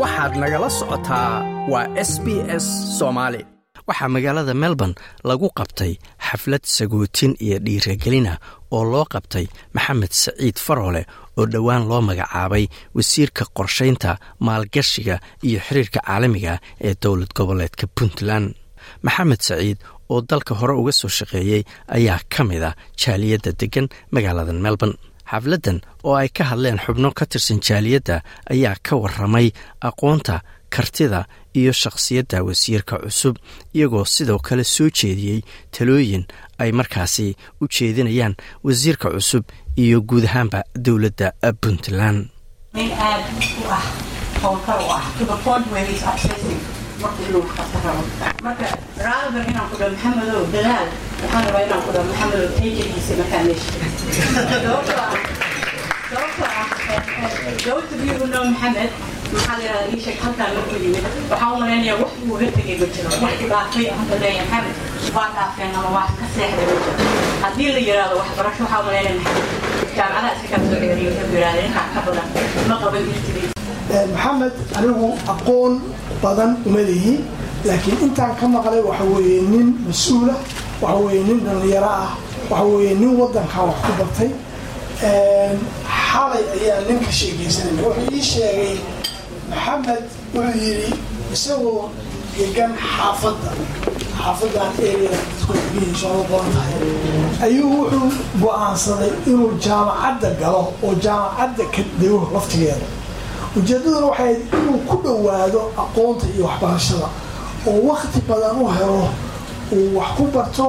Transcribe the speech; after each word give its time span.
waxaad 0.00 0.32
nagala 0.42 0.68
socotaa 0.78 1.30
waa 1.72 1.86
s 2.10 2.12
b 2.24 2.26
s 2.64 2.66
soomaali 2.98 3.40
waxaa 3.88 4.08
magaalada 4.16 4.54
melbourne 4.62 4.94
lagu 5.28 5.48
qabtay 5.58 5.92
xaflad 6.26 6.64
sagootin 6.76 7.32
iyo 7.46 7.56
dhiiragelina 7.66 8.32
oo 8.76 8.84
loo 8.92 9.04
qabtay 9.14 9.46
maxamed 9.76 10.12
saciid 10.22 10.56
faroole 10.66 11.02
oo 11.38 11.44
dhowaan 11.52 11.82
loo 11.90 12.00
magacaabay 12.08 12.64
wasiirka 12.96 13.44
qorshaynta 13.56 14.10
maalgashiga 14.46 15.16
iyo 15.48 15.58
xiriirka 15.66 16.00
caalamiga 16.06 16.52
ee 16.86 16.94
dowlad 17.02 17.30
goboleedka 17.38 17.84
puntland. 17.96 18.46
Maxamed 19.06 19.40
saciid 19.48 19.78
oo 20.12 20.20
dalka 20.30 20.52
hore 20.60 20.74
uga 20.80 20.92
soo 21.00 21.10
shaqeeyey 21.18 21.62
ayaa 21.96 22.20
ka 22.32 22.40
mid 22.48 22.62
a 22.68 22.70
jaaliyadda 23.00 23.50
deggan 23.60 23.86
magaalada 24.14 24.52
melbourne 24.66 24.96
xafladdan 25.30 25.78
oo 26.04 26.14
ay 26.22 26.28
ka 26.36 26.44
hadleen 26.50 26.78
xubno 26.84 27.10
ka 27.18 27.24
tirsan 27.26 27.60
jaaliyadda 27.66 28.16
ayaa 28.52 28.76
ka 28.86 28.96
warramay 29.02 29.48
aqoonta 29.88 30.40
kartida 30.74 31.20
iyo 31.60 31.72
shakhsiyadda 31.72 32.42
wasiirka 32.46 32.98
cusub 33.04 33.36
iyagoo 33.74 34.04
sidoo 34.04 34.38
kale 34.38 34.64
soo 34.64 34.88
jeediyey 34.98 35.40
talooyin 35.74 36.24
ay 36.58 36.70
markaasi 36.72 37.36
u 37.62 37.64
jeedinayaan 37.74 38.34
wasiirka 38.64 39.08
cusub 39.14 39.44
iyo 39.76 40.00
guud 40.08 40.24
ahaanba 40.24 40.60
dowladda 40.84 41.32
puntland 41.60 42.20
nin 46.94 47.06
aad 47.06 47.34
u 47.34 47.40
ah 47.40 47.40
howlkar 47.40 47.40
u 47.40 47.42
ah 47.42 47.64
to 47.64 47.74
the 47.74 47.74
point 47.74 47.74
where 47.74 47.74
he's 47.74 47.74
obsessive 47.74 47.74
marka 47.74 47.74
inuu 47.74 47.74
qabta 47.74 47.78
rabo 47.86 48.02
marka 48.46 48.66
rather 49.06 49.42
inaan 49.50 49.66
ku 49.70 49.76
dhaho 49.80 49.90
maxamedow 49.94 50.42
dadaal 50.54 50.86
waxaan 51.22 51.42
rabaa 51.46 51.62
inaan 51.66 51.82
ku 51.86 51.90
dhaho 51.94 52.04
maxamedow 52.10 52.48
tajagiisa 52.58 53.12
markaa 53.20 53.42
meesha 53.46 53.72
sababtoo 54.34 54.98
ah 55.04 55.12
sababtoo 56.10 56.48
ah 56.60 56.66
those 57.66 57.88
of 57.94 58.00
you 58.06 58.14
who 58.20 58.26
know 58.32 58.44
maxamed 58.52 58.90
maxaa 59.34 59.56
la 59.58 59.62
yidhahdaa 59.64 59.92
ii 59.94 60.00
sheeg 60.04 60.18
halkaan 60.24 60.50
markuu 60.56 60.78
yimid 60.84 61.04
waxaan 61.30 61.52
u 61.54 61.60
malaynayaa 61.62 61.96
wax 62.02 62.12
uu 62.26 62.34
uga 62.36 62.46
tegay 62.56 62.76
ma 62.82 62.86
jiro 62.96 63.08
wax 63.24 63.34
ku 63.40 63.46
dhaafay 63.52 63.86
hadda 64.00 64.16
leeyahay 64.24 64.46
maxamed 64.52 64.76
waa 65.16 65.28
dhaafeen 65.36 65.72
ama 65.80 65.90
waa 65.96 66.06
ka 66.20 66.26
seexday 66.36 66.66
ma 66.70 66.76
jiro 66.84 66.94
haddii 67.44 67.70
la 67.76 67.80
yidhaahdo 67.88 68.14
waxbarasho 68.22 68.62
waxaa 68.66 68.80
u 68.82 68.86
malaynaya 68.90 69.16
maxamed 69.24 69.96
jaamacadaha 69.96 70.30
iska 70.36 70.48
kala 70.52 70.64
soo 70.70 70.80
ceeriyo 70.84 71.10
wuxuu 71.16 71.34
yidhahdeen 71.36 71.66
intaa 71.70 71.86
ka 71.94 72.00
badan? 72.06 72.26
Ma 72.70 72.76
qaban 72.84 73.02
irtigiisa 73.14 73.53
maxamed 73.90 74.52
anigu 74.78 75.08
aqoon 75.32 75.72
badan 76.22 76.50
uma 76.66 76.80
lihi 76.90 77.14
laakiin 77.66 77.98
intaan 78.06 78.32
ka 78.40 78.46
maqlay 78.54 78.80
waxa 78.88 79.04
weeye 79.14 79.40
nin 79.52 79.66
mas'uulah 79.86 80.36
waxa 80.82 80.98
weeye 81.04 81.22
nin 81.28 81.38
dhallinyaro 81.46 81.90
ah 82.04 82.10
waxa 82.50 82.64
weeye 82.72 82.94
nin 83.00 83.12
waddankaa 83.20 83.64
wax 83.68 83.76
ku 83.86 83.92
bartay. 84.00 84.30
Xalay 86.10 86.44
ayaa 86.56 86.80
nin 86.88 86.98
ka 87.04 87.10
sheegaysanaya 87.18 87.82
wuxuu 87.86 88.08
ii 88.16 88.22
sheegay 88.32 88.74
maxamed 89.50 90.04
wuxuu 90.34 90.60
yidhi 90.64 90.90
isagoo 91.34 91.84
degan 92.38 92.72
xaafadda 92.96 93.50
xaafadan 94.18 94.70
badan 96.30 96.50
tahay. 96.54 96.74
Ayuu 97.46 97.68
wuxuu 97.80 98.08
go'aansaday 98.42 99.12
inuu 99.30 99.50
jaamacadda 99.64 100.28
galo 100.40 100.62
oo 100.86 100.92
jaamacadda 101.04 101.64
ka 101.74 101.82
dego 102.00 102.20
laftigeeda 102.34 102.86
ujeeddaduna 103.56 104.06
waxay 104.10 104.34
inuu 104.58 104.78
ku 104.88 104.96
dhowaado 105.04 105.60
aqoonta 105.82 106.26
iyo 106.34 106.44
waxbarashada. 106.48 107.08
Oo 107.68 107.80
wakti 107.88 108.20
badan 108.28 108.56
u 108.62 108.68
helo 108.76 109.08
uu 109.72 109.96
wax 109.98 110.08
ku 110.16 110.24
barto 110.34 110.66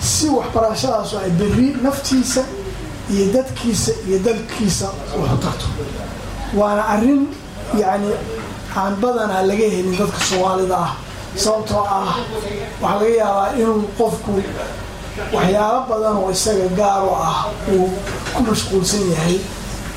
si 0.00 0.28
waxbarashadaasu 0.28 1.14
ay 1.24 1.30
berri 1.38 1.68
naftiisa 1.82 2.42
iyo 3.12 3.24
dadkiisa 3.34 3.92
iyo 4.08 4.18
dalkiisa 4.26 4.86
waxu 5.20 5.36
tarto 5.44 5.66
waana 6.58 6.82
arrin 6.94 7.22
yacni 7.80 8.10
aan 8.76 8.94
badanaa 9.02 9.42
laga 9.48 9.66
helin 9.74 9.96
dadka 9.98 10.18
soomaalida 10.28 10.76
ah. 10.76 10.92
Sababtoo 11.36 11.84
ah 11.84 12.16
waxaa 12.82 12.98
laga 13.00 13.08
yaabaa 13.20 13.50
inuu 13.60 13.82
qofku 13.98 14.32
waxyaalo 15.34 15.80
badan 15.90 16.16
oo 16.20 16.30
isaga 16.36 16.68
gaaro 16.78 17.10
ah 17.28 17.38
uu 17.72 17.88
ku 18.34 18.40
mashquulsan 18.48 19.04
yahay 19.14 19.36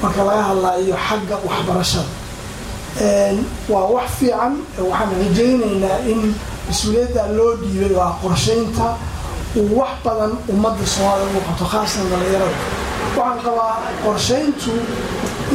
marka 0.02 0.22
laga 0.28 0.44
hadlaayo 0.50 0.96
xagga 1.08 1.36
waxbarashada 1.48 2.12
waa 3.70 3.86
wax 3.96 4.10
fiican 4.20 4.54
waxaan 4.90 5.10
rajaynaynaa 5.22 5.98
in 6.12 6.22
mas'uuliyadda 6.68 7.24
loo 7.38 7.52
dhiibay 7.62 7.94
waa 8.00 8.12
qorshaynta 8.24 8.88
uu 9.60 9.78
wax 9.80 9.92
badan 10.06 10.32
ummadda 10.54 10.86
soomaalida 10.94 11.28
ugu 11.32 11.42
qabto 11.48 11.66
khaasatan 11.72 12.08
dhallinyarada. 12.12 12.58
Waxaan 13.18 13.40
qabaa 13.46 13.76
qorshayntu 14.06 14.72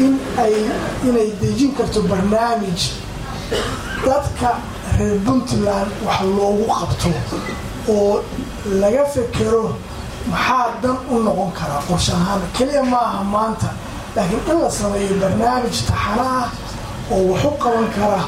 in 0.05 0.12
ay 0.44 0.55
inay 1.09 1.28
dejin 1.41 1.71
karto 1.78 2.00
barnaamij 2.11 2.82
dadka 4.06 4.50
reer 4.99 5.19
puntland 5.26 5.91
wax 6.06 6.19
loogu 6.37 6.65
qabto 6.78 7.09
oo 7.94 8.22
laga 8.82 9.05
fekero 9.15 9.65
maxaa 10.31 10.66
dan 10.82 10.97
u 11.11 11.16
noqon 11.26 11.50
karaa 11.59 11.82
qorshe 11.88 12.12
ahaan. 12.12 12.41
Keliya 12.56 12.82
maaha 12.93 13.21
maanta 13.34 13.69
laakiin 14.16 14.42
in 14.52 14.58
la 14.62 14.70
sameeyo 14.70 15.14
barnaamij 15.22 15.76
taxana 15.88 16.26
ah 16.41 16.48
oo 17.14 17.22
wax 17.32 17.44
u 17.44 17.50
qaban 17.62 17.86
kara 17.97 18.20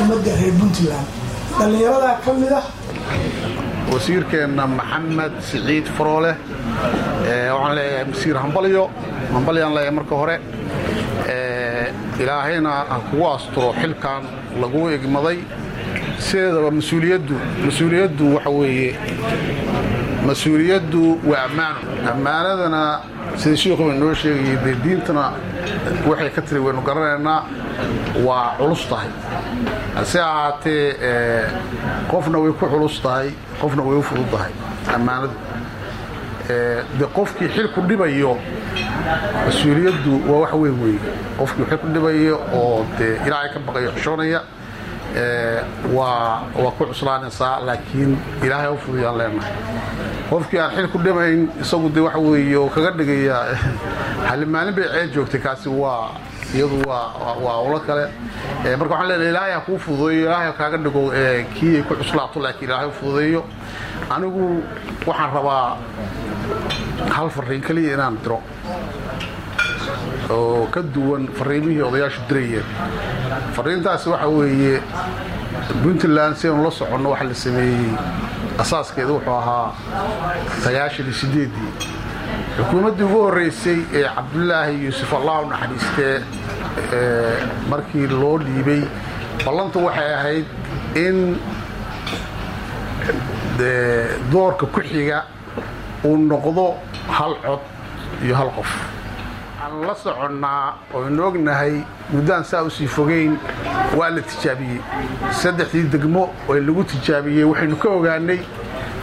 ummadda 0.00 0.30
reer 0.40 0.54
puntland. 0.60 1.06
Dhallinyaradaa 1.58 2.16
ka 2.24 2.32
mid 2.40 2.52
ah. 2.60 2.64
Wasiirkeenna 3.92 4.64
maxamed 4.66 5.32
siciid 5.50 5.86
faroole 5.96 6.32
waxaan 7.54 7.74
leeyahay 7.78 8.04
wasiir 8.12 8.36
hambalyo 8.44 8.84
hambalyaan 9.34 9.74
leeyahay 9.74 9.94
marka 9.98 10.14
hore 10.20 10.36
ilaahayna 12.22 12.70
ha 12.90 12.96
kugu 13.10 13.26
asturo 13.34 13.68
xilkan 13.80 14.22
lagu 14.62 14.80
egmaday 14.96 15.38
sideedaba 16.26 16.70
mas'uuliyaddu 16.78 17.34
mas'uuliyaddu 17.66 18.24
waxa 18.34 18.50
weeye 18.58 18.90
mas'uuliyaddu 20.28 21.02
waa 21.30 21.42
ammaano 21.48 21.78
ammaanadana 22.12 22.82
sida 23.36 23.56
shiikhu 23.56 23.90
inoo 23.94 24.14
sheegayay 24.14 24.56
dee 24.64 24.74
diintana 24.84 25.24
waxay 26.08 26.30
ka 26.36 26.40
tiri 26.42 26.60
waynu 26.60 26.82
garanaynaa 26.88 27.40
waa 28.26 28.54
culus 28.58 28.82
tahay. 28.90 29.08
Hase 29.96 30.18
ahaatee 30.20 30.96
qofna 32.10 32.38
way 32.42 32.52
ku 32.52 32.66
culus 32.66 33.00
tahay 33.02 33.28
qofna 33.60 33.82
way 33.82 33.96
u 33.98 34.02
fudud 34.02 34.28
tahay 34.30 34.52
ammaanadu 34.94 35.34
de 36.98 37.04
qofkii 37.16 37.48
xilku 37.54 37.80
dhibayo 37.88 38.36
mas'uuliyaddu 39.46 40.12
waa 40.30 40.40
wax 40.42 40.52
weyn 40.62 40.76
weeye. 40.82 41.00
Qofkii 41.38 41.64
xilku 41.70 41.86
dhibayo 41.94 42.36
oo 42.54 42.84
dee 42.98 43.14
ilaahay 43.26 43.48
ka 43.54 43.58
baqayo 43.66 43.90
xishoonaya 43.96 44.40
waa 45.92 46.42
ku 46.78 46.86
cuslaanaysaa 46.86 47.60
laakiin 47.66 48.18
ilaahay 48.42 48.72
u 48.72 48.76
fuduyaan 48.84 49.18
leenahay. 49.18 49.52
Qofkii 50.30 50.60
aan 50.60 50.74
xil 50.76 50.88
ku 50.88 50.98
dhimayn 50.98 51.50
isagu 51.60 51.90
de 51.94 52.00
waxa 52.00 52.18
weeye 52.18 52.56
oo 52.56 52.68
kaga 52.68 52.90
dhigaya 52.98 53.38
hali 54.28 54.46
maalin 54.46 54.74
bay 54.74 54.88
ceed 54.94 55.12
joogtay 55.14 55.40
kaasi 55.40 55.68
waa 55.68 56.10
iyadu 56.54 56.80
waa 56.88 57.58
ulo 57.66 57.80
kale. 57.80 58.08
Marka 58.78 58.94
waxaan 58.94 59.08
leenahay 59.08 59.30
ilaahay 59.30 59.52
ha 59.52 59.60
kuu 59.60 59.78
fududeeyo 59.78 60.26
ilaahay 60.26 60.46
ha 60.46 60.52
kaaga 60.52 60.76
dhigo 60.76 61.02
kii 61.54 61.76
ay 61.76 61.82
ku 61.82 61.94
cuslaato 61.94 62.40
laakiin 62.40 62.68
ilaahay 62.70 62.88
u 62.88 62.92
fududeeyo. 63.00 63.44
Anigu 64.10 64.62
waxaan 65.06 65.32
rabaa 65.34 65.76
hal 67.10 67.28
fariin 67.30 67.62
keliya 67.62 67.94
inaan 67.94 68.18
diro 68.24 68.40
oo 70.34 70.66
ka 70.74 70.80
duwan 70.94 71.24
fariimihii 71.38 71.82
odayaashu 71.88 72.20
dirayeen 72.28 72.66
fariintaasi 73.56 74.08
waxa 74.12 74.28
weeye 74.28 74.74
puntland 75.82 76.34
si 76.36 76.48
aynu 76.48 76.64
la 76.64 76.70
soconno 76.70 77.10
waxa 77.10 77.24
la 77.30 77.34
sameeyey 77.44 77.90
asaaskeeda 78.64 79.12
wuxuu 79.16 79.34
ahaa 79.42 79.72
sagaashan 80.64 81.06
iyo 81.06 81.14
sideeddii 81.22 81.72
xukuumaddii 82.56 83.04
ugu 83.08 83.18
horreysay 83.24 83.78
ee 83.98 84.04
cabdulaahi 84.16 84.84
yuusuf 84.84 85.12
allah 85.18 85.36
u 85.44 85.46
markii 87.70 88.06
loo 88.22 88.36
dhiibay 88.46 88.82
ballantu 89.44 89.84
waxay 89.86 90.14
ahayd 90.14 90.46
in 91.06 91.16
doorka 94.32 94.66
ku 94.66 94.80
xiga 94.80 95.24
uu 96.04 96.16
noqdo 96.16 96.66
hal 97.18 97.34
cod 97.44 97.60
iyo 98.24 98.34
hal 98.40 98.50
qof 98.56 98.70
waxaan 99.62 99.86
la 99.86 99.94
soconnaa 99.94 100.78
oynu 100.94 101.22
ognahay 101.26 101.74
muddaan 102.12 102.44
saa 102.44 102.62
u 102.62 102.70
sii 102.70 102.86
fogayn 102.86 103.38
waa 103.96 104.10
la 104.10 104.20
tijaabiyey. 104.22 104.80
Saddexdii 105.30 105.88
degmo 105.92 106.30
ee 106.50 106.60
lagu 106.60 106.84
tijaabiyey 106.84 107.44
waxaynu 107.44 107.76
ka 107.76 107.88
ogaanay 107.88 108.40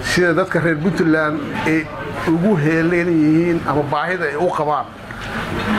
sida 0.03 0.33
dadka 0.33 0.59
reer 0.59 0.77
puntland 0.77 1.39
ay 1.65 1.85
ugu 2.27 2.55
heelan 2.57 3.07
yihiin 3.23 3.59
ama 3.67 3.83
baahida 3.91 4.25
ay 4.25 4.35
u 4.35 4.49
qabaan 4.57 4.85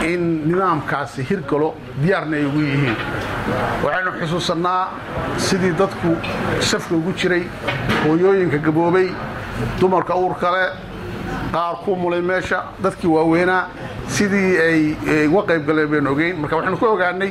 in 0.04 0.22
nidaamkaasi 0.48 1.22
hirgalo 1.30 1.74
diyaarna 2.02 2.36
ay 2.36 2.44
ugu 2.44 2.60
yihiin. 2.60 2.96
Waxaynu 3.84 4.10
xusuusannaa 4.20 4.88
sidii 5.36 5.72
dadku 5.78 6.16
safka 6.60 6.94
ugu 6.94 7.12
jiray 7.12 7.42
hooyooyinka 8.04 8.58
gaboobay 8.58 9.08
dumarka 9.80 10.14
uurkale 10.16 10.64
qaar 11.52 11.74
ku 11.84 11.96
mulay 12.02 12.20
meesha 12.30 12.58
dadkii 12.82 13.10
waaweynaa 13.16 13.62
sidii 14.16 14.52
ay 14.66 15.26
uga 15.28 15.42
qayb 15.48 15.62
galeen 15.68 15.88
baynu 15.92 16.10
ogeyn. 16.14 16.36
Marka 16.40 16.56
waxaynu 16.56 16.78
ka 16.82 16.86
ogaanay 16.94 17.30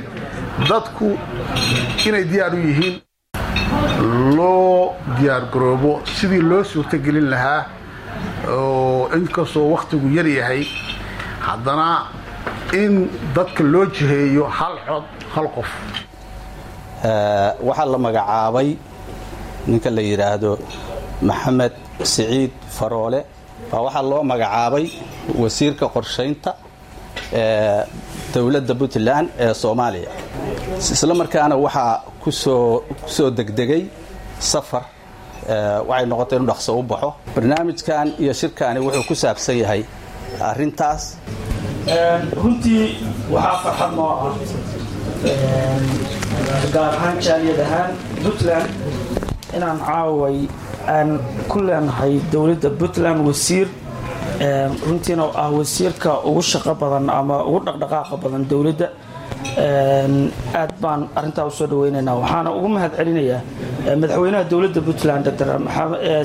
dadku 0.69 1.07
inay 2.07 2.23
diyaar 2.31 2.53
u 2.53 2.59
yihiin 2.67 2.95
loo 4.37 4.93
diyaargaroobo 5.19 5.91
sidii 6.17 6.41
loo 6.51 6.63
suurtogelin 6.63 7.29
lahaa 7.33 7.61
oo 8.57 9.09
inkastoo 9.17 9.65
wakhtigu 9.73 10.07
yar 10.17 10.27
yahay 10.27 10.63
haddana 11.47 11.87
in 12.81 12.93
dadka 13.35 13.63
loo 13.63 13.85
jiheeyo 13.85 14.43
hal 14.59 14.75
cod 14.87 15.05
hal 15.35 15.47
qof. 15.55 15.69
Waxaa 17.67 17.85
la 17.93 17.97
magacaabay 17.97 18.69
ninka 19.67 19.89
la 19.89 20.01
yidhaahdo 20.01 20.51
maxamed 21.21 21.73
siciid 22.03 22.51
faroole 22.77 23.19
baa 23.71 23.81
waxaa 23.85 24.03
loo 24.11 24.21
magacaabay 24.31 24.85
wasiirka 25.41 25.85
qorshaynta 25.95 26.51
ee 27.41 27.81
dowladda 28.33 28.73
puntland 28.79 29.27
ee 29.43 29.53
soomaaliya. 29.61 30.11
Isla 30.95 31.13
markaana 31.21 31.55
waxaa 31.65 31.93
ku 32.23 32.29
soo 32.43 32.83
ku 33.03 33.09
soo 33.17 33.29
degdegay 33.37 33.83
safar 34.51 34.83
waxay 35.89 36.05
noqotay 36.11 36.37
inu 36.39 36.47
dhaqso 36.51 36.71
u 36.79 36.83
baxo. 36.91 37.09
Barnaamijkan 37.35 38.07
iyo 38.23 38.33
shirkani 38.41 38.79
wuxuu 38.85 39.03
ku 39.09 39.15
saabsan 39.21 39.55
yahay 39.61 39.81
arrintaas. 40.49 41.03
Runtii 42.41 42.85
waxaa 43.33 43.57
farxad 43.63 43.91
noo 43.97 44.11
ah 44.25 44.33
gaar 46.73 46.91
ahaan 46.97 47.15
jaaliyad 47.25 47.59
ahaan 47.65 47.91
puntland 48.23 48.67
inaan 49.55 49.77
caaway 49.87 50.37
aan 50.95 51.09
ku 51.51 51.57
leenahay 51.67 52.13
dowladda 52.33 52.69
puntland 52.79 53.19
wasiir 53.27 53.67
runtiina 54.87 55.25
ah 55.43 55.49
wasiirka 55.57 56.11
ugu 56.29 56.41
shaqo 56.51 56.73
badan 56.81 57.05
ama 57.19 57.35
ugu 57.49 57.59
dhaqdhaqaaqa 57.67 58.15
badan 58.23 58.43
dowladda 58.51 58.87
aad 60.61 60.71
baan 60.83 61.01
arintaa 61.19 61.45
u 61.49 61.51
soo 61.57 61.67
dhaweynaynaa 61.71 62.15
waxaana 62.21 62.49
ugu 62.57 62.67
mahad 62.75 62.91
celinayaa 62.99 63.41
madaxweynaha 64.01 64.43
dowladda 64.51 64.79
puntland 64.87 65.23
dr. 65.27 65.47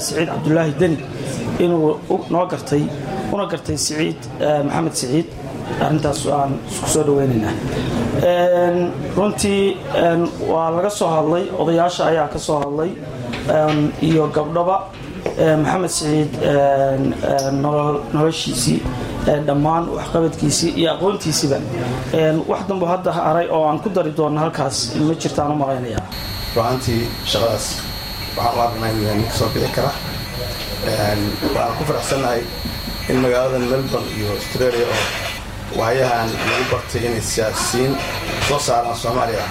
Siciid 0.04 0.28
cabdulaahi 0.32 0.72
deni 0.80 0.96
inuu 1.64 1.88
noo 2.34 2.44
gartay 2.52 2.82
una 3.34 3.44
gartay 3.52 3.76
siciid 3.86 4.20
maxamed 4.66 4.94
siciid 5.00 5.28
arintaas 5.86 6.20
aan 6.38 6.52
isku 6.70 6.86
soo 6.94 7.02
dhaweynaynaa 7.08 7.54
runtii 9.16 9.62
waa 10.52 10.68
laga 10.76 10.90
soo 10.98 11.08
hadlay 11.16 11.44
odayaasha 11.60 12.02
ayaa 12.10 12.28
ka 12.34 12.38
soo 12.46 12.58
hadlay 12.64 12.90
iyo 14.08 14.24
gabdhaba 14.36 14.76
maxamed 15.62 15.90
siciid 15.96 16.32
noloshiisii 18.14 18.78
dhammaan 19.46 19.84
waxqabadkiisii 19.96 20.70
iyo 20.80 20.88
aqoontiisiiba. 20.94 21.58
Wax 22.50 22.60
dambo 22.68 22.86
hadda 22.86 23.10
haray 23.12 23.46
oo 23.50 23.64
aan 23.68 23.78
ku 23.82 23.88
dari 23.96 24.10
doonno 24.16 24.40
halkaas 24.40 24.76
ma 25.06 25.14
jirtaan 25.22 25.52
u 25.52 25.56
malaynaya 25.62 26.00
ruaantii 26.56 27.02
shaqadaas 27.32 27.66
waxaan 28.36 28.56
u 28.56 28.60
aragnaa 28.62 28.88
inuu 28.90 29.04
yahay 29.06 29.16
nin 29.18 29.28
ka 29.30 29.36
soo 29.38 29.48
bixi 29.54 29.70
kara. 29.76 29.90
Waxaan 30.84 31.76
ku 31.78 31.82
faraxsannahay 31.88 32.40
in 33.10 33.16
magaalada 33.24 33.58
melbourne 33.58 34.08
iyo 34.18 34.26
australia 34.36 34.86
oo 34.92 35.00
waayahan 35.80 36.28
lagu 36.48 36.64
bartay 36.72 37.02
inay 37.08 37.20
siyaasiyiin 37.32 37.92
soo 38.48 38.58
saaraan 38.66 38.96
soomaaliya 39.02 39.44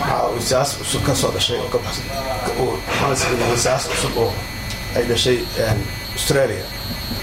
waxaa 0.00 0.28
uu 0.32 0.40
siyaas 0.48 0.70
cusub 0.78 1.02
ka 1.06 1.14
soo 1.20 1.30
dhashay 1.34 1.58
oo 1.62 1.68
baxsan. 1.84 2.04
Siyaas 3.62 3.84
cusub 3.90 4.14
oo 4.22 4.32
ay 4.96 5.04
dhashay 5.10 5.38
australia. 6.16 6.64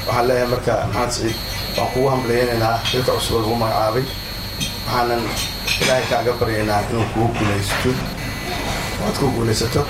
Waxaan 0.08 0.28
leeyahay 0.28 0.48
marka 0.54 0.74
maxamed 0.94 1.12
siciid 1.16 1.36
waan 1.78 1.90
kugu 1.94 2.08
hambalyaynaynaa 2.14 2.76
xilka 2.92 3.12
cusub 3.18 3.34
oo 3.36 3.42
lagu 3.44 3.56
magacaabay. 3.64 4.04
Waxaanan 4.86 5.22
ilaahay 5.82 6.06
kaaga 6.12 6.32
baryaynaa 6.40 6.82
inuu 6.90 7.06
kugu 7.14 7.28
guulaysato. 7.38 7.92
Aad 9.06 9.16
ku 9.20 9.28
guulaysato 9.36 9.82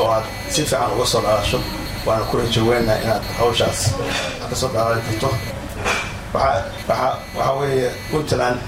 oo 0.00 0.08
aad 0.14 0.24
si 0.52 0.60
fiican 0.64 0.90
uga 0.96 1.06
soo 1.12 1.20
dhaalasho 1.24 1.58
waana 2.06 2.24
ku 2.30 2.34
rajaweynaha 2.38 2.98
inaad 3.04 3.24
hawshaas 3.38 3.80
ka 4.50 4.56
soo 4.60 4.68
dhaalaali 4.74 5.02
karto 5.08 5.28
waxaa 6.34 7.52
weeye 7.60 7.90
puntland 8.10 8.58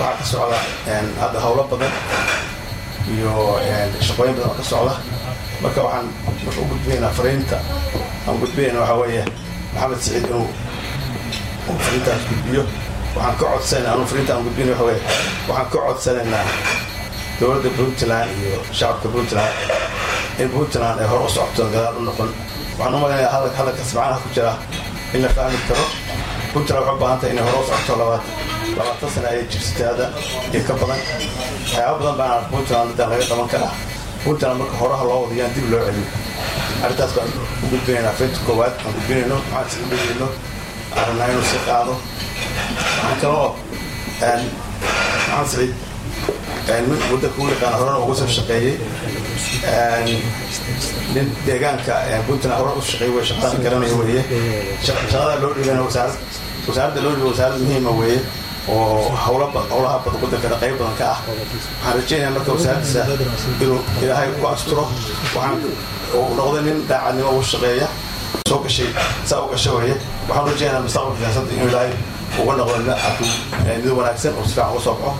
waxaa 0.00 0.16
ka 0.18 0.24
socda 0.32 0.58
hadda 1.20 1.38
howlo 1.44 1.62
badan 1.70 1.92
iyo 3.14 3.30
shaqooyin 4.06 4.34
badan 4.36 4.50
oo 4.50 4.56
ka 4.58 4.62
socda. 4.72 4.94
Marka 5.62 5.80
waxaan 5.86 6.06
marka 6.44 6.60
u 6.60 6.64
gudbinaynaa 6.70 7.10
fariinta. 7.18 7.56
Aan 8.26 8.36
gudbinayna 8.42 8.80
waxaa 8.80 8.98
weeye 9.00 9.22
maxamed 9.74 9.98
siciid 10.04 10.24
inuu 10.28 10.46
fariintaas 11.84 12.22
gudbiyo. 12.30 12.62
Waxaan 13.16 13.36
ka 13.40 13.44
codsanaynaa 13.52 13.92
anuu 13.94 14.06
fariinta 14.10 14.32
aan 14.34 14.44
gudbina 14.46 14.70
waxa 14.72 14.84
weye 14.88 15.00
waxaan 15.48 15.66
ka 15.72 15.78
codsanaynaa 15.86 16.44
dowladda 17.40 17.70
puntland 17.76 18.30
iyo 18.42 18.58
shacabka 18.78 19.08
puntland 19.14 19.54
in 20.38 20.48
puntland 20.54 20.98
ay 21.00 21.06
hor 21.10 21.22
u 21.26 21.28
socoto 21.28 21.64
gadaal 21.74 21.96
u 21.96 22.02
noqon. 22.08 22.30
Waxaan 22.78 22.94
u 22.94 22.98
malaynayaa 23.02 23.32
hadalkaas 23.58 23.94
macnaha 23.96 24.20
ku 24.22 24.28
jira 24.34 24.52
in 25.14 25.22
la 25.22 25.28
fahmi 25.36 25.58
karo. 25.68 25.84
Puntland 26.52 26.80
waxay 26.82 26.96
u 26.96 27.00
baahan 27.00 27.18
tahay 27.20 27.32
inay 27.34 27.44
hor 27.46 27.56
u 27.62 27.66
socoto 27.70 27.94
labaatan 28.78 29.10
sana 29.14 29.28
ayay 29.32 29.44
jirsatay 29.52 29.86
hadda 29.90 30.06
iyo 30.52 30.60
ka 30.68 30.72
badan 30.80 31.00
waxyaaba 31.62 31.96
badan 32.00 32.16
baana 32.20 32.36
puntland 32.52 32.88
hadda 32.90 33.04
laga 33.12 33.24
qaban 33.30 33.48
karaa 33.54 33.72
puntland 34.24 34.56
marka 34.60 34.76
horaha 34.82 35.04
loo 35.08 35.18
wadayaan 35.24 35.52
dib 35.56 35.66
loo 35.72 35.82
celiyo 35.86 36.06
arrintaas 36.84 37.12
baan 37.16 37.30
u 37.62 37.66
gudbinaynaa 37.72 38.14
faynta 38.18 38.40
koowaad 38.46 38.74
aan 38.84 38.92
gudbinayno 38.96 39.36
maxaan 39.52 39.70
si 39.72 39.76
udhegeyno 39.86 40.28
aan 40.96 41.04
rabnaa 41.08 41.28
inuu 41.32 41.46
si 41.52 41.58
qaado 41.68 41.94
waxaan 41.96 43.18
kaloo 43.22 43.48
maxamed 45.36 45.48
siciid 45.50 45.72
mudda 47.10 47.28
kuu 47.36 47.46
yaqaan 47.52 47.74
horena 47.78 47.98
uga 48.04 48.14
soo 48.20 48.28
shaqeeyey 48.36 48.74
nin 51.14 51.26
deegaanka 51.46 51.94
puntland 52.26 52.56
hore 52.60 52.72
u 52.78 52.82
shaqeey 52.90 53.10
wey 53.16 53.24
shaqadan 53.30 53.62
garanaya 53.64 53.94
weeye 54.00 54.22
shaqada 54.86 55.34
loo 55.42 55.52
dhigana 55.58 55.82
wasaarad 55.88 56.16
wasaaradda 56.68 57.00
loo 57.04 57.12
dhigo 57.16 57.28
wasaarad 57.32 57.58
muhiima 57.66 57.90
weeye 58.00 58.18
oo 58.68 59.10
howla 59.26 59.46
howlaha 59.72 59.96
badan 60.04 60.20
wadankana 60.24 60.56
qayb 60.62 60.74
badan 60.80 60.96
ka 61.00 61.06
ah. 61.14 61.18
Waxaan 61.28 61.94
rajeynaya 61.98 62.30
marka 62.36 62.50
wasaaraddiisa 62.56 63.00
inuu 63.62 63.78
ilaahay 64.02 64.28
ku 64.40 64.46
asturo 64.54 64.84
waxaan 65.36 65.56
noqday 66.38 66.62
nin 66.66 66.78
daacadnimo 66.88 67.30
ugu 67.36 67.42
shaqeeya 67.52 67.88
soo 68.48 68.58
gashay 68.64 68.88
saa 69.28 69.40
u 69.44 69.48
gasha 69.52 69.70
weeye 69.76 69.96
waxaan 70.28 70.46
rajeynaya 70.52 70.80
mustaqbalka 70.86 71.18
siyaasadda 71.20 71.52
inuu 71.56 71.68
ilaahay 71.72 71.92
uga 72.42 72.52
noqdo 72.58 72.74
mid 73.82 73.86
wanaagsan 73.98 74.32
oo 74.38 74.44
si 74.48 74.54
fiican 74.56 74.70
uga 74.72 74.80
soo 74.86 74.96
baxo 75.02 75.12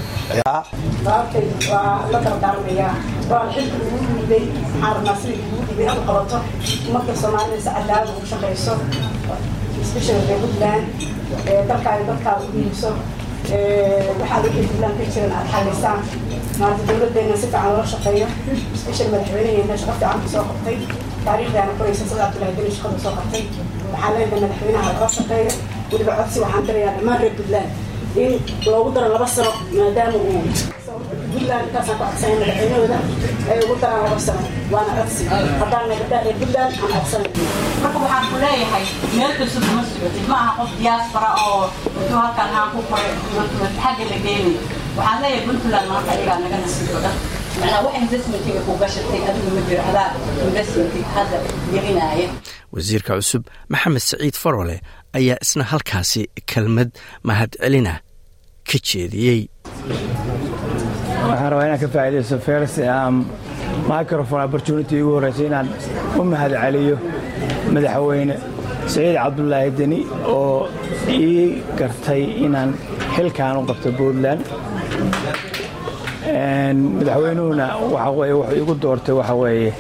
sababtay 1.05 1.47
waa 1.71 2.09
la 2.13 2.19
dardaarmayaa 2.27 2.95
waa 3.31 3.45
xilka 3.55 3.77
lagu 3.83 3.97
dhiibay 4.17 4.45
sidai 5.21 5.37
lagu 5.51 5.63
dhiibay 5.69 5.87
aad 5.93 6.01
qabato 6.09 6.39
ummadda 6.89 7.13
soomaalida 7.23 7.59
si 7.65 7.71
cadaalad 7.77 8.09
ugu 8.17 8.27
shaqayso 8.33 8.73
especially 9.85 10.23
reer 10.29 10.41
puntland 10.45 10.85
dalkaaga 11.69 12.03
dadkaada 12.11 12.43
u 12.49 12.53
dhiibso 12.57 12.91
waxaa 14.21 14.41
wixii 14.45 14.67
puntland 14.71 14.97
ka 14.99 15.05
jiran 15.13 15.33
aad 15.39 15.47
reer 27.23 27.35
puntland 27.39 27.69
in 28.23 28.33
loogu 28.73 28.91
daro 28.95 29.09
laba 29.15 29.27
sano 29.37 29.53
maadaama 29.79 30.19
uu 30.31 30.43
puntland 31.33 31.65
intaasaan 31.69 31.99
ku 31.99 32.05
codsanay 32.05 32.37
madaxweynahooda 32.41 32.99
ay 33.53 33.59
ugu 33.65 33.75
daraan 33.83 34.03
laba 34.07 34.19
sano 34.27 34.43
waana 34.73 34.93
codsi 34.99 35.23
haddaan 35.61 35.85
nagabdhaa 35.91 36.21
reer 36.27 36.37
puntland 36.41 36.73
aan 36.83 36.93
codsanay 36.95 37.31
marka 37.83 37.99
waxaan 38.05 38.25
ku 38.31 38.37
leeyahay 38.45 38.85
meel 39.19 39.33
cusub 39.39 39.63
uma 39.73 39.83
socotid 39.91 40.27
ma 40.33 40.37
aha 40.43 40.53
qof 40.59 40.71
diaspora 40.81 41.31
oo 41.47 41.63
intuu 42.01 42.19
halkan 42.25 42.49
haan 42.57 42.69
ku 42.75 42.81
koray 42.91 43.13
xagga 43.83 44.05
la 44.13 44.19
geenay 44.27 44.57
waxaan 44.99 45.19
leeyahay 45.23 45.43
puntland 45.49 45.87
maanta 45.93 46.11
ayagaa 46.17 46.39
naga 46.45 46.57
nasiibo 46.65 46.99
dhan 47.05 47.17
macnaa 47.61 47.81
wax 47.87 47.95
investmentiga 48.05 48.61
ku 48.67 48.73
gashatay 48.83 49.21
adigu 49.31 49.51
ma 49.57 49.63
jiro 49.69 49.83
adaa 49.91 50.07
investmentig 50.49 51.05
hadda 51.17 51.37
gelinaaya 51.73 52.27
wasiirka 52.75 53.13
cusub 53.19 53.43
maxamed 53.73 54.03
saciid 54.11 54.37
farole 54.43 54.77
ayaa 55.19 55.39
isna 55.45 55.65
halkaasi 55.73 56.23
kelmad 56.51 56.91
mahadcelina 57.29 57.95
ka 58.71 58.77
jeediyey 58.89 59.41
waxaan 61.29 61.51
rabaa 61.53 61.67
inaan 61.69 61.81
ka 61.85 61.89
faa'iidaysto 61.95 62.39
first 62.49 62.79
um, 62.79 63.15
microphone 63.93 64.43
opportunity 64.49 64.97
ugu 65.03 65.13
horreysay 65.17 65.47
inaan 65.51 65.69
u 66.21 66.25
mahad 66.33 66.53
celiyo 66.63 66.97
madaxweyne 67.75 68.35
saciid 68.93 69.17
cabdulaahi 69.23 69.71
deni 69.79 69.99
oo 70.37 70.69
ii 71.09 71.63
gartay 71.79 72.23
inaan 72.47 72.71
xilkaan 73.17 73.57
u 73.61 73.63
qabto 73.71 73.89
puntland. 73.99 74.43
Madaxweynuhuna 76.99 77.67
waxa 77.95 78.11
weye 78.19 78.35
wuxuu 78.41 78.57
igu 78.63 78.75
doortay 78.83 79.15
waxa 79.21 79.35
weeye 79.43 79.71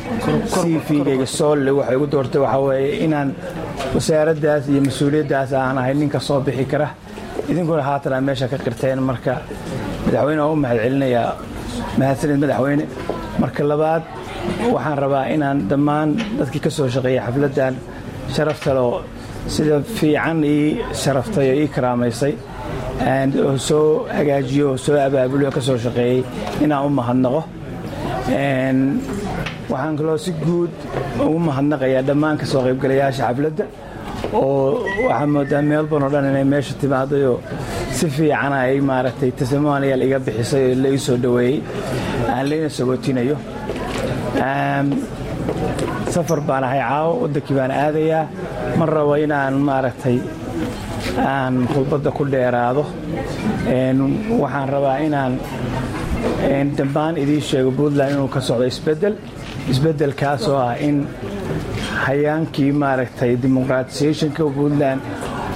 cv-gayga 0.55 1.27
soolle 1.39 1.71
wuxuu 1.79 1.95
igu 1.97 2.07
doortay 2.15 2.41
waxa 2.45 2.59
weeye 2.69 2.91
inaan 3.05 3.29
wasaaraddaas 3.95 4.63
iyo 4.73 4.81
mas'uuliyaddaas 4.89 5.51
aan 5.53 5.79
ahay 5.81 5.95
ninka 6.01 6.21
soo 6.29 6.41
bixi 6.47 6.65
kara. 6.73 6.89
Idinkuna 7.51 7.83
haatan 7.89 8.25
meesha 8.27 8.47
ka 8.53 8.57
qirteen 8.65 8.99
marka 9.09 9.33
madaxweyne 10.07 10.41
waan 10.43 10.53
u 10.57 10.61
mahad 10.65 10.79
celinayaa 10.85 11.31
mahadsanid 11.99 12.39
madaxweyne. 12.45 12.85
Marka 13.43 13.63
labaad 13.73 14.03
waxaan 14.75 14.99
rabaa 15.05 15.25
inaan 15.35 15.59
dhammaan 15.71 16.09
dadkii 16.39 16.61
ka 16.65 16.71
soo 16.77 16.89
shaqeeyay 16.95 17.21
xafladdan 17.27 17.75
sharaftaloo 18.35 18.93
sida 19.55 19.77
fiican 19.99 20.39
ii 20.45 20.65
sharaftay 21.03 21.47
oo 21.53 21.57
ii 21.63 21.69
karaamaysay 21.75 22.33
oo 23.47 23.57
soo 23.69 23.87
hagaajiyo 24.17 24.67
oo 24.71 24.77
soo 24.85 24.97
abaabuliyo 25.09 25.51
ka 25.57 25.61
soo 25.69 25.79
shaqeeyey 25.85 26.21
inaan 26.65 26.87
u 26.87 26.91
mahadnaqo. 27.01 27.41
Waxaan 29.71 29.97
kaloo 29.99 30.19
si 30.25 30.33
guud 30.45 30.71
ugu 31.27 31.39
mahadnaqayaa 31.49 32.03
dhammaan 32.09 32.37
ka 32.41 32.47
soo 32.53 32.63
qaybgalayaasha 32.67 33.23
xafladda 33.29 33.65
oo 34.43 34.85
waxaa 35.07 35.27
moodaa 35.35 35.63
meelban 35.71 36.03
oo 36.05 36.11
dhan 36.15 36.27
inay 36.31 36.45
meesha 36.53 36.75
timaadayoo 36.83 37.37
si 37.97 38.07
fiicana 38.17 38.57
ay 38.67 38.81
maaragtay 38.91 39.31
testimonial 39.41 40.01
iga 40.07 40.19
bixisay 40.27 40.65
oo 40.71 40.77
la 40.83 40.89
ii 40.95 41.01
soo 41.07 41.17
dhoweeyey 41.25 41.57
aan 42.35 42.45
layna 42.51 42.69
sagootinayo 42.77 43.37
safar 46.15 46.41
baan 46.49 46.65
ahay 46.69 46.81
caawo 46.89 47.13
waddankii 47.23 47.57
baan 47.59 47.73
aadayaa. 47.85 48.25
Ma 48.79 48.85
rabo 48.87 49.15
inaan 49.25 49.55
maaragtay 49.69 50.17
aan 51.33 51.55
khudbadda 51.73 52.11
ku 52.17 52.23
dheeraado. 52.33 52.83
Waxaan 54.43 54.69
rabaa 54.75 54.97
inaan 55.07 55.33
dhammaan 56.77 57.15
idiin 57.23 57.43
sheego 57.49 57.71
puntland 57.79 58.13
inuu 58.15 58.29
ka 58.35 58.41
socdo 58.41 58.65
isbeddel. 58.73 59.15
Isbeddelkaas 59.73 60.49
oo 60.49 60.59
ah 60.69 60.75
in 60.87 60.97
hayaankii 62.03 62.73
maaragtay 62.83 63.33
dimuqraatisationka 63.43 64.45
puntland 64.57 65.01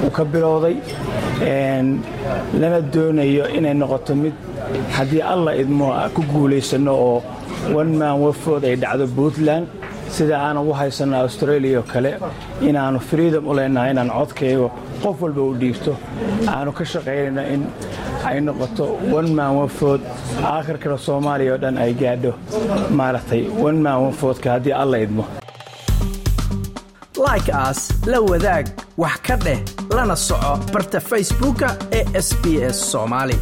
uu 0.05 0.11
ka 0.17 0.25
bilowday 0.33 0.77
lana 2.61 2.81
doonayo 2.95 3.45
inay 3.57 3.75
noqoto 3.83 4.15
mid 4.23 4.35
haddii 4.97 5.23
alla 5.33 5.53
idmo 5.63 5.87
ku 6.15 6.23
guulaysanno 6.33 6.93
oo 7.09 7.19
one 7.81 7.93
man 8.01 8.15
wafood 8.25 8.63
ay 8.65 8.77
dhacdo 8.83 9.07
puntland. 9.17 9.67
Sida 10.17 10.37
aan 10.41 10.57
ugu 10.61 10.73
haysanno 10.81 11.17
australia 11.25 11.79
oo 11.81 11.83
kale 11.93 12.11
inaannu 12.69 13.01
freedom 13.09 13.45
u 13.51 13.55
leenahay 13.59 13.91
inaan 13.95 14.11
codkaygo 14.19 14.69
qof 15.03 15.17
walba 15.23 15.43
u 15.51 15.55
dhiibto. 15.63 15.93
Aanu 16.55 16.73
ka 16.79 16.85
shaqaynayno 16.93 17.43
in 17.55 17.63
ay 18.29 18.39
noqoto 18.47 18.85
one 19.19 19.31
man 19.39 19.53
wafood 19.59 20.01
aakhirkana 20.53 20.97
soomaaliya 21.07 21.53
oo 21.55 21.59
dhan 21.65 21.77
ay 21.85 21.93
gaadho 22.03 22.33
maaragtay 23.01 23.43
one 23.69 23.79
man 23.85 23.99
wafoodka 24.07 24.51
haddii 24.55 24.73
alla 24.83 24.99
idmo 25.07 25.25
like 27.19 27.49
aas 27.53 27.81
la 28.07 28.21
wadaag 28.21 28.67
wax 29.03 29.19
ka 29.27 29.37
dheh 29.45 29.59
lana 29.97 30.17
soco 30.17 30.53
barta 30.73 31.01
facebooka 31.01 31.69
ee 31.99 32.05
sb 32.27 32.45
s 32.75 32.79
soomaali 32.93 33.37